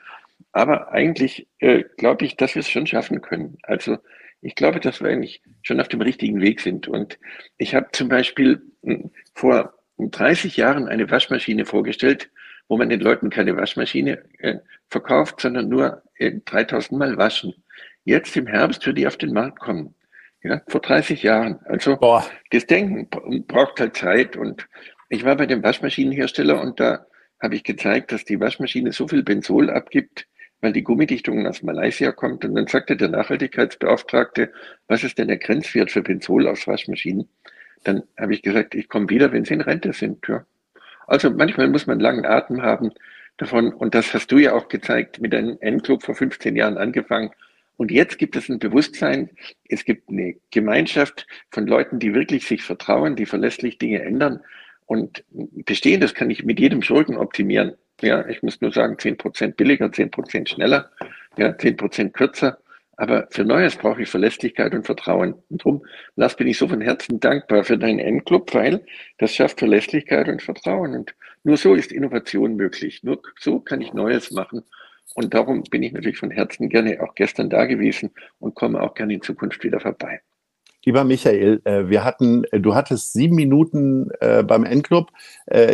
Aber 0.52 0.92
eigentlich 0.92 1.46
äh, 1.58 1.84
glaube 1.96 2.24
ich, 2.24 2.36
dass 2.36 2.54
wir 2.54 2.60
es 2.60 2.70
schon 2.70 2.86
schaffen 2.86 3.20
können. 3.20 3.58
Also 3.62 3.98
ich 4.40 4.54
glaube, 4.54 4.80
dass 4.80 5.00
wir 5.00 5.08
eigentlich 5.08 5.42
schon 5.62 5.80
auf 5.80 5.88
dem 5.88 6.00
richtigen 6.00 6.40
Weg 6.40 6.60
sind. 6.60 6.88
Und 6.88 7.18
ich 7.58 7.74
habe 7.74 7.88
zum 7.92 8.08
Beispiel 8.08 8.62
hm, 8.82 9.10
vor 9.34 9.74
30 10.10 10.56
Jahren 10.56 10.88
eine 10.88 11.10
Waschmaschine 11.10 11.64
vorgestellt, 11.64 12.30
wo 12.68 12.76
man 12.76 12.88
den 12.88 13.00
Leuten 13.00 13.30
keine 13.30 13.56
Waschmaschine 13.56 14.22
äh, 14.38 14.58
verkauft, 14.88 15.40
sondern 15.40 15.68
nur 15.68 16.02
äh, 16.14 16.32
3000 16.44 16.98
Mal 16.98 17.16
waschen. 17.16 17.54
Jetzt 18.04 18.36
im 18.36 18.46
Herbst 18.46 18.84
wird 18.86 18.98
die 18.98 19.06
auf 19.06 19.16
den 19.16 19.32
Markt 19.32 19.60
kommen. 19.60 19.94
Ja, 20.42 20.60
vor 20.66 20.80
30 20.80 21.22
Jahren. 21.22 21.60
Also 21.66 21.96
Boah. 21.96 22.26
das 22.50 22.66
Denken 22.66 23.08
braucht 23.46 23.78
halt 23.78 23.96
Zeit. 23.96 24.36
Und 24.36 24.68
ich 25.08 25.24
war 25.24 25.36
bei 25.36 25.46
dem 25.46 25.62
Waschmaschinenhersteller 25.62 26.60
und 26.60 26.80
da 26.80 27.06
habe 27.40 27.54
ich 27.54 27.64
gezeigt, 27.64 28.10
dass 28.12 28.24
die 28.24 28.40
Waschmaschine 28.40 28.92
so 28.92 29.06
viel 29.06 29.22
Benzol 29.22 29.70
abgibt, 29.70 30.26
weil 30.60 30.72
die 30.72 30.82
Gummidichtung 30.82 31.46
aus 31.46 31.62
Malaysia 31.62 32.10
kommt. 32.10 32.44
Und 32.44 32.54
dann 32.54 32.66
sagte 32.66 32.96
der 32.96 33.08
Nachhaltigkeitsbeauftragte, 33.08 34.52
was 34.88 35.04
ist 35.04 35.18
denn 35.18 35.28
der 35.28 35.38
Grenzwert 35.38 35.90
für 35.90 36.02
Benzol 36.02 36.48
aus 36.48 36.66
Waschmaschinen? 36.66 37.28
Dann 37.84 38.02
habe 38.18 38.34
ich 38.34 38.42
gesagt, 38.42 38.74
ich 38.74 38.88
komme 38.88 39.08
wieder, 39.08 39.32
wenn 39.32 39.44
Sie 39.44 39.54
in 39.54 39.60
Rente 39.60 39.92
sind. 39.92 40.26
Ja. 40.28 40.44
Also 41.06 41.30
manchmal 41.30 41.68
muss 41.68 41.86
man 41.86 42.00
langen 42.00 42.24
Atem 42.24 42.62
haben 42.62 42.92
davon. 43.36 43.72
Und 43.72 43.94
das 43.94 44.14
hast 44.14 44.30
du 44.32 44.38
ja 44.38 44.52
auch 44.54 44.68
gezeigt 44.68 45.20
mit 45.20 45.32
deinem 45.32 45.58
N-Club 45.60 46.02
vor 46.02 46.14
15 46.14 46.56
Jahren 46.56 46.78
angefangen. 46.78 47.30
Und 47.76 47.90
jetzt 47.90 48.18
gibt 48.18 48.36
es 48.36 48.48
ein 48.48 48.58
Bewusstsein, 48.58 49.30
es 49.68 49.84
gibt 49.84 50.08
eine 50.08 50.36
Gemeinschaft 50.50 51.26
von 51.50 51.66
Leuten, 51.66 51.98
die 51.98 52.14
wirklich 52.14 52.46
sich 52.46 52.62
vertrauen, 52.62 53.16
die 53.16 53.26
verlässlich 53.26 53.78
Dinge 53.78 54.02
ändern. 54.02 54.40
Und 54.86 55.24
bestehen, 55.30 56.00
das 56.00 56.14
kann 56.14 56.30
ich 56.30 56.44
mit 56.44 56.60
jedem 56.60 56.82
Schurken 56.82 57.16
optimieren. 57.16 57.74
Ja, 58.00 58.26
ich 58.28 58.42
muss 58.42 58.60
nur 58.60 58.72
sagen, 58.72 58.96
10% 58.96 59.54
billiger, 59.54 59.86
10% 59.86 60.48
schneller, 60.48 60.90
ja, 61.36 61.48
10% 61.48 62.10
kürzer. 62.10 62.58
Aber 63.02 63.26
für 63.30 63.42
Neues 63.42 63.74
brauche 63.74 64.02
ich 64.02 64.08
Verlässlichkeit 64.08 64.72
und 64.74 64.86
Vertrauen. 64.86 65.34
Und 65.48 65.60
darum, 65.60 65.84
Lars, 66.14 66.36
bin 66.36 66.46
ich 66.46 66.56
so 66.56 66.68
von 66.68 66.80
Herzen 66.80 67.18
dankbar 67.18 67.64
für 67.64 67.76
deinen 67.76 67.98
N-Club, 67.98 68.54
weil 68.54 68.86
das 69.18 69.34
schafft 69.34 69.58
Verlässlichkeit 69.58 70.28
und 70.28 70.40
Vertrauen. 70.40 70.94
Und 70.94 71.12
nur 71.42 71.56
so 71.56 71.74
ist 71.74 71.90
Innovation 71.90 72.54
möglich. 72.54 73.02
Nur 73.02 73.20
so 73.40 73.58
kann 73.58 73.80
ich 73.80 73.92
Neues 73.92 74.30
machen. 74.30 74.62
Und 75.16 75.34
darum 75.34 75.64
bin 75.64 75.82
ich 75.82 75.92
natürlich 75.92 76.18
von 76.18 76.30
Herzen 76.30 76.68
gerne 76.68 77.02
auch 77.02 77.16
gestern 77.16 77.50
da 77.50 77.66
gewesen 77.66 78.12
und 78.38 78.54
komme 78.54 78.80
auch 78.80 78.94
gerne 78.94 79.14
in 79.14 79.22
Zukunft 79.22 79.64
wieder 79.64 79.80
vorbei. 79.80 80.20
Lieber 80.84 81.04
Michael, 81.04 81.60
äh, 81.62 81.88
wir 81.88 82.02
hatten, 82.02 82.42
äh, 82.50 82.58
du 82.58 82.74
hattest 82.74 83.12
sieben 83.12 83.36
Minuten 83.36 84.10
äh, 84.20 84.42
beim 84.42 84.64
Endclub. 84.64 85.10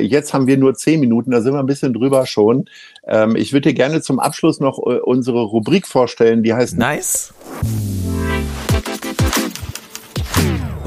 Jetzt 0.00 0.34
haben 0.34 0.46
wir 0.46 0.56
nur 0.56 0.74
zehn 0.74 0.98
Minuten, 0.98 1.30
da 1.30 1.40
sind 1.40 1.52
wir 1.52 1.60
ein 1.60 1.66
bisschen 1.66 1.92
drüber 1.92 2.26
schon. 2.26 2.68
Ähm, 3.06 3.36
ich 3.36 3.52
würde 3.52 3.68
dir 3.68 3.74
gerne 3.74 4.00
zum 4.00 4.18
Abschluss 4.18 4.60
noch 4.60 4.78
unsere 4.78 5.42
Rubrik 5.42 5.86
vorstellen, 5.86 6.42
die 6.42 6.52
heißt 6.52 6.76
Nice 6.76 7.32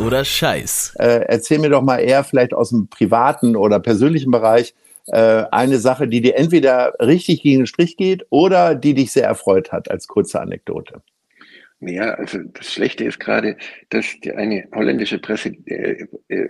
oder 0.04 0.26
Scheiß. 0.26 0.96
Erzähl 0.98 1.60
mir 1.60 1.70
doch 1.70 1.84
mal 1.84 2.00
eher 2.00 2.24
vielleicht 2.24 2.54
aus 2.54 2.70
dem 2.70 2.88
privaten 2.88 3.56
oder 3.56 3.80
persönlichen 3.80 4.32
Bereich 4.32 4.74
eine 5.08 5.78
Sache, 5.78 6.08
die 6.08 6.22
dir 6.22 6.36
entweder 6.36 6.94
richtig 7.00 7.44
gegen 7.44 7.62
den 7.62 7.68
Strich 7.68 7.98
geht 7.98 8.26
oder 8.30 8.76
die 8.76 8.94
dich 8.94 9.12
sehr 9.12 9.26
erfreut 9.26 9.72
hat, 9.72 9.90
als 9.90 10.08
kurze 10.08 10.42
Anekdote. 10.42 11.02
Ja, 11.82 12.14
also 12.14 12.40
das 12.44 12.74
Schlechte 12.74 13.06
ist 13.06 13.20
gerade, 13.20 13.58
dass 13.90 14.20
die 14.20 14.32
eine 14.34 14.68
holländische 14.74 15.18
Presse, 15.18 15.50
äh, 15.66 16.06
äh, 16.28 16.50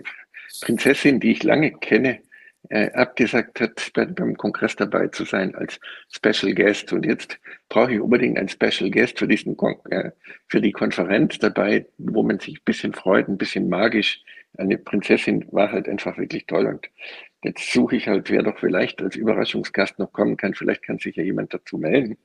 Prinzessin, 0.60 1.20
die 1.20 1.32
ich 1.32 1.42
lange 1.42 1.72
kenne, 1.72 2.20
äh, 2.68 2.90
abgesagt 2.92 3.60
hat, 3.60 3.90
bei, 3.94 4.04
beim 4.04 4.36
Kongress 4.36 4.76
dabei 4.76 5.08
zu 5.08 5.24
sein 5.24 5.54
als 5.54 5.80
Special 6.10 6.54
Guest. 6.54 6.92
Und 6.92 7.06
jetzt 7.06 7.40
brauche 7.70 7.94
ich 7.94 8.00
unbedingt 8.00 8.38
einen 8.38 8.50
Special 8.50 8.90
Guest 8.90 9.18
für, 9.18 9.26
diesen 9.26 9.56
Kon 9.56 9.76
äh, 9.90 10.10
für 10.48 10.60
die 10.60 10.72
Konferenz 10.72 11.38
dabei, 11.38 11.86
wo 11.96 12.22
man 12.22 12.38
sich 12.38 12.56
ein 12.56 12.64
bisschen 12.64 12.92
freut, 12.92 13.28
ein 13.28 13.38
bisschen 13.38 13.70
magisch. 13.70 14.22
Eine 14.56 14.78
Prinzessin 14.78 15.46
war 15.50 15.72
halt 15.72 15.88
einfach 15.88 16.18
wirklich 16.18 16.46
toll. 16.46 16.66
Und 16.66 16.88
jetzt 17.42 17.72
suche 17.72 17.96
ich 17.96 18.08
halt, 18.08 18.30
wer 18.30 18.42
doch 18.42 18.58
vielleicht 18.58 19.02
als 19.02 19.16
Überraschungsgast 19.16 19.98
noch 19.98 20.12
kommen 20.12 20.36
kann. 20.36 20.54
Vielleicht 20.54 20.82
kann 20.82 20.98
sich 20.98 21.16
ja 21.16 21.22
jemand 21.22 21.54
dazu 21.54 21.78
melden. 21.78 22.18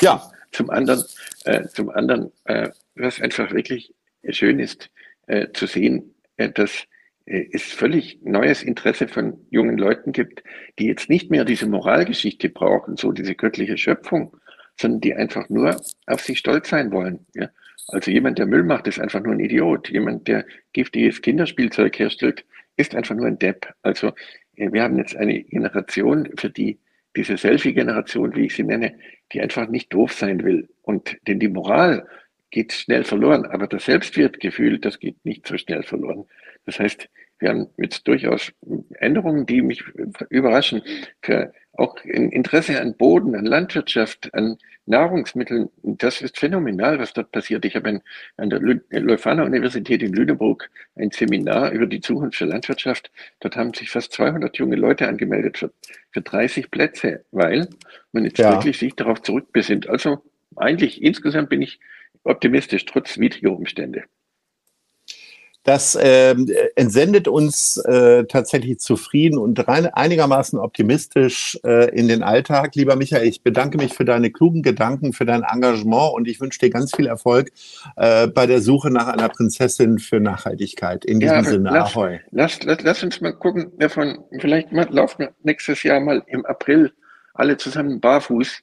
Ja, 0.00 0.30
zum 0.52 0.70
anderen, 0.70 1.04
äh, 1.44 1.66
zum 1.68 1.90
anderen, 1.90 2.32
äh, 2.44 2.70
was 2.94 3.20
einfach 3.20 3.52
wirklich 3.52 3.94
schön 4.30 4.58
ist, 4.58 4.90
äh, 5.26 5.48
zu 5.52 5.66
sehen, 5.66 6.14
äh, 6.36 6.50
dass 6.50 6.86
äh, 7.26 7.46
es 7.52 7.62
völlig 7.62 8.20
neues 8.22 8.62
Interesse 8.62 9.08
von 9.08 9.46
jungen 9.50 9.78
Leuten 9.78 10.12
gibt, 10.12 10.42
die 10.78 10.86
jetzt 10.86 11.08
nicht 11.08 11.30
mehr 11.30 11.44
diese 11.44 11.66
Moralgeschichte 11.66 12.48
brauchen, 12.48 12.96
so 12.96 13.12
diese 13.12 13.34
göttliche 13.34 13.78
Schöpfung, 13.78 14.36
sondern 14.78 15.00
die 15.00 15.14
einfach 15.14 15.48
nur 15.48 15.80
auf 16.06 16.20
sich 16.20 16.38
stolz 16.38 16.68
sein 16.68 16.92
wollen. 16.92 17.26
Ja? 17.34 17.48
Also 17.88 18.10
jemand, 18.10 18.38
der 18.38 18.46
Müll 18.46 18.62
macht, 18.62 18.86
ist 18.86 19.00
einfach 19.00 19.22
nur 19.22 19.32
ein 19.32 19.40
Idiot. 19.40 19.90
Jemand, 19.90 20.26
der 20.28 20.46
giftiges 20.72 21.20
Kinderspielzeug 21.22 21.98
herstellt, 21.98 22.44
ist 22.76 22.94
einfach 22.94 23.14
nur 23.14 23.26
ein 23.26 23.38
Depp. 23.38 23.72
Also 23.82 24.08
äh, 24.56 24.72
wir 24.72 24.82
haben 24.82 24.98
jetzt 24.98 25.16
eine 25.16 25.42
Generation, 25.42 26.28
für 26.36 26.50
die 26.50 26.78
diese 27.16 27.36
Selfie-Generation, 27.36 28.34
wie 28.34 28.46
ich 28.46 28.56
sie 28.56 28.64
nenne, 28.64 28.98
die 29.32 29.40
einfach 29.40 29.68
nicht 29.68 29.92
doof 29.92 30.12
sein 30.12 30.42
will. 30.42 30.68
Und 30.82 31.16
denn 31.28 31.38
die 31.38 31.48
Moral 31.48 32.08
geht 32.50 32.72
schnell 32.72 33.04
verloren, 33.04 33.46
aber 33.46 33.66
das 33.66 33.84
Selbstwertgefühl, 33.84 34.78
das 34.78 34.98
geht 34.98 35.24
nicht 35.24 35.46
so 35.46 35.56
schnell 35.56 35.82
verloren. 35.82 36.24
Das 36.66 36.78
heißt, 36.78 37.08
wir 37.44 37.50
haben 37.50 37.66
jetzt 37.76 38.08
durchaus 38.08 38.52
Änderungen, 38.94 39.44
die 39.44 39.60
mich 39.60 39.84
überraschen, 40.30 40.80
für 41.20 41.52
auch 41.74 41.96
ein 42.04 42.30
Interesse 42.30 42.80
an 42.80 42.96
Boden, 42.96 43.34
an 43.34 43.44
Landwirtschaft, 43.44 44.32
an 44.32 44.56
Nahrungsmitteln. 44.86 45.68
Das 45.82 46.22
ist 46.22 46.38
phänomenal, 46.38 46.98
was 46.98 47.12
dort 47.12 47.32
passiert. 47.32 47.66
Ich 47.66 47.76
habe 47.76 48.00
an 48.38 48.48
der 48.48 48.60
Leuphana 48.60 49.44
Universität 49.44 50.02
in 50.02 50.14
Lüneburg 50.14 50.70
ein 50.96 51.10
Seminar 51.10 51.72
über 51.72 51.84
die 51.86 52.00
Zukunft 52.00 52.40
der 52.40 52.46
Landwirtschaft. 52.46 53.10
Dort 53.40 53.56
haben 53.56 53.74
sich 53.74 53.90
fast 53.90 54.12
200 54.12 54.56
junge 54.56 54.76
Leute 54.76 55.06
angemeldet 55.06 55.58
für, 55.58 55.70
für 56.12 56.22
30 56.22 56.70
Plätze, 56.70 57.26
weil 57.30 57.68
man 58.12 58.24
jetzt 58.24 58.38
ja. 58.38 58.52
wirklich 58.52 58.78
sich 58.78 58.94
darauf 58.94 59.20
zurückbesinnt. 59.20 59.86
Also 59.86 60.22
eigentlich 60.56 61.02
insgesamt 61.02 61.50
bin 61.50 61.60
ich 61.60 61.78
optimistisch, 62.22 62.86
trotz 62.86 63.18
widriger 63.18 63.52
Umstände. 63.52 64.04
Das 65.64 65.94
äh, 65.94 66.36
entsendet 66.76 67.26
uns 67.26 67.78
äh, 67.78 68.24
tatsächlich 68.26 68.80
zufrieden 68.80 69.38
und 69.38 69.66
rein, 69.66 69.86
einigermaßen 69.86 70.58
optimistisch 70.58 71.58
äh, 71.64 71.88
in 71.98 72.06
den 72.06 72.22
Alltag. 72.22 72.74
Lieber 72.74 72.96
Michael, 72.96 73.26
ich 73.26 73.42
bedanke 73.42 73.78
mich 73.78 73.94
für 73.94 74.04
deine 74.04 74.30
klugen 74.30 74.62
Gedanken, 74.62 75.14
für 75.14 75.24
dein 75.24 75.42
Engagement 75.42 76.12
und 76.12 76.28
ich 76.28 76.38
wünsche 76.38 76.58
dir 76.58 76.68
ganz 76.68 76.94
viel 76.94 77.06
Erfolg 77.06 77.50
äh, 77.96 78.26
bei 78.26 78.46
der 78.46 78.60
Suche 78.60 78.90
nach 78.90 79.08
einer 79.08 79.30
Prinzessin 79.30 79.98
für 79.98 80.20
Nachhaltigkeit. 80.20 81.06
In 81.06 81.18
diesem 81.18 81.36
ja, 81.36 81.44
Sinne, 81.44 81.70
lass, 81.70 81.96
Ahoi. 81.96 82.20
Lass, 82.30 82.62
lass, 82.62 82.82
lass 82.82 83.02
uns 83.02 83.22
mal 83.22 83.32
gucken, 83.32 83.72
davon, 83.78 84.18
vielleicht 84.38 84.70
mal, 84.70 84.86
laufen 84.90 85.20
wir 85.20 85.34
nächstes 85.44 85.82
Jahr 85.82 85.98
mal 86.00 86.22
im 86.26 86.44
April 86.44 86.92
alle 87.32 87.56
zusammen 87.56 88.00
barfuß 88.00 88.60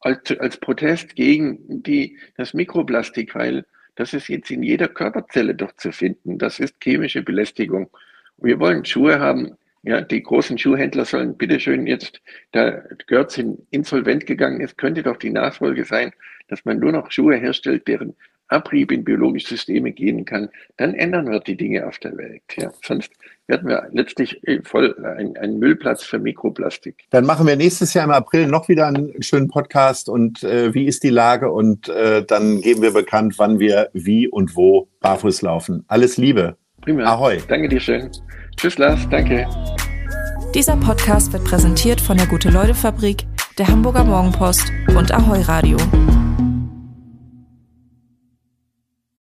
als, 0.00 0.38
als 0.38 0.58
Protest 0.58 1.16
gegen 1.16 1.82
die, 1.82 2.18
das 2.36 2.52
Mikroplastik, 2.52 3.34
weil 3.34 3.64
das 3.96 4.14
ist 4.14 4.28
jetzt 4.28 4.50
in 4.50 4.62
jeder 4.62 4.88
Körperzelle 4.88 5.54
doch 5.54 5.72
zu 5.76 5.92
finden. 5.92 6.38
Das 6.38 6.60
ist 6.60 6.76
chemische 6.82 7.22
Belästigung. 7.22 7.90
Wir 8.38 8.58
wollen 8.58 8.84
Schuhe 8.84 9.20
haben. 9.20 9.56
Ja, 9.84 10.00
die 10.00 10.22
großen 10.22 10.58
Schuhhändler 10.58 11.04
sollen 11.04 11.36
bitteschön 11.36 11.88
jetzt, 11.88 12.22
da 12.52 12.82
Görz 13.08 13.40
insolvent 13.70 14.26
gegangen 14.26 14.60
ist, 14.60 14.78
könnte 14.78 15.02
doch 15.02 15.16
die 15.16 15.30
Nachfolge 15.30 15.84
sein, 15.84 16.12
dass 16.46 16.64
man 16.64 16.78
nur 16.78 16.92
noch 16.92 17.10
Schuhe 17.10 17.36
herstellt, 17.36 17.88
deren 17.88 18.14
Abrieb 18.52 18.92
in 18.92 19.04
biologische 19.04 19.48
Systeme 19.48 19.92
gehen 19.92 20.24
kann, 20.24 20.48
dann 20.76 20.94
ändern 20.94 21.30
wir 21.30 21.40
die 21.40 21.56
Dinge 21.56 21.86
auf 21.86 21.98
der 21.98 22.16
Welt. 22.16 22.42
Ja. 22.56 22.72
Sonst 22.84 23.12
werden 23.46 23.68
wir 23.68 23.88
letztlich 23.92 24.46
äh, 24.46 24.60
voll 24.62 24.94
ein, 25.18 25.36
ein, 25.36 25.58
Müllplatz 25.58 26.04
für 26.04 26.18
Mikroplastik. 26.18 27.04
Dann 27.10 27.24
machen 27.24 27.46
wir 27.46 27.56
nächstes 27.56 27.94
Jahr 27.94 28.04
im 28.04 28.10
April 28.10 28.46
noch 28.46 28.68
wieder 28.68 28.86
einen 28.86 29.22
schönen 29.22 29.48
Podcast 29.48 30.08
und 30.08 30.42
äh, 30.44 30.72
wie 30.74 30.86
ist 30.86 31.02
die 31.02 31.10
Lage 31.10 31.50
und 31.50 31.88
äh, 31.88 32.24
dann 32.24 32.60
geben 32.60 32.82
wir 32.82 32.92
bekannt, 32.92 33.34
wann 33.38 33.58
wir 33.58 33.90
wie 33.92 34.28
und 34.28 34.56
wo 34.56 34.88
barfuß 35.00 35.42
laufen. 35.42 35.84
Alles 35.88 36.16
Liebe. 36.16 36.56
Prima. 36.80 37.04
Ahoi. 37.04 37.38
Danke 37.48 37.68
dir 37.68 37.80
schön. 37.80 38.10
Tschüss 38.56 38.78
Lars, 38.78 39.00
danke. 39.10 39.46
Dieser 40.54 40.76
Podcast 40.76 41.32
wird 41.32 41.44
präsentiert 41.44 42.00
von 42.00 42.16
der 42.18 42.26
Gute-Leute-Fabrik, 42.26 43.24
der 43.58 43.68
Hamburger 43.68 44.04
Morgenpost 44.04 44.70
und 44.96 45.12
Ahoi 45.12 45.40
Radio. 45.42 45.78